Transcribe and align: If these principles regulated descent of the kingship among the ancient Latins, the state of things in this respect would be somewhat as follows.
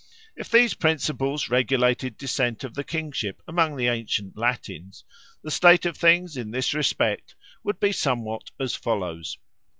If 0.35 0.49
these 0.49 0.73
principles 0.73 1.51
regulated 1.51 2.17
descent 2.17 2.63
of 2.63 2.73
the 2.73 2.83
kingship 2.83 3.39
among 3.47 3.75
the 3.75 3.85
ancient 3.87 4.35
Latins, 4.35 5.05
the 5.43 5.51
state 5.51 5.85
of 5.85 5.95
things 5.95 6.35
in 6.35 6.49
this 6.49 6.73
respect 6.73 7.35
would 7.63 7.79
be 7.79 7.91
somewhat 7.91 8.49
as 8.59 8.73
follows. 8.73 9.37